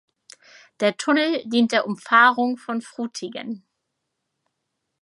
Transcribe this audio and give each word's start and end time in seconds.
Der 0.79 0.97
Tunnel 0.97 1.43
dient 1.47 1.73
der 1.73 1.85
Umfahrung 1.85 2.57
von 2.57 2.81
Frutigen. 2.81 3.67